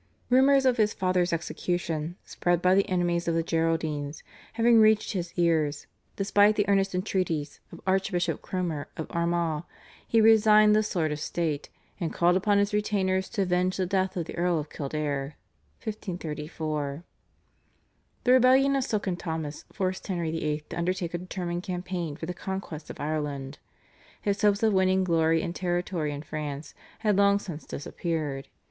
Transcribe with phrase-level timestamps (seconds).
[0.31, 5.31] Rumours of his father's execution, spread by the enemies of the Geraldines, having reached his
[5.37, 5.85] ears,
[6.15, 9.61] despite the earnest entreaties of Archbishop Cromer of Armagh,
[10.07, 11.69] he resigned the sword of state,
[11.99, 15.35] and called upon his retainers to avenge the death of the Earl of Kildare
[15.83, 17.03] (1534).
[18.23, 20.63] The rebellion of Silken Thomas forced Henry VIII.
[20.69, 23.59] to undertake a determined campaign for the conquest of Ireland.
[24.19, 28.47] His hopes of winning glory and territory in France had long since disappeared.